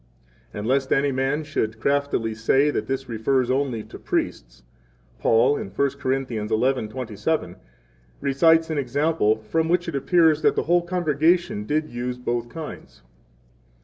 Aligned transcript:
3 0.51 0.57
And 0.61 0.67
lest 0.67 0.91
any 0.91 1.11
man 1.11 1.43
should 1.43 1.79
craftily 1.79 2.33
say 2.33 2.71
that 2.71 2.87
this 2.87 3.07
refers 3.07 3.51
only 3.51 3.83
to 3.83 3.99
priests, 3.99 4.63
Paul 5.19 5.57
in 5.57 5.67
1 5.69 5.73
Cor. 5.99 6.11
11:27 6.11 7.55
recites 8.19 8.71
an 8.71 8.79
example 8.79 9.35
from 9.43 9.69
which 9.69 9.87
it 9.87 9.95
appears 9.95 10.41
that 10.41 10.55
the 10.55 10.63
whole 10.63 10.81
congregation 10.81 11.67
did 11.67 11.87
use 11.91 12.17
both 12.17 12.49
kinds. 12.49 13.03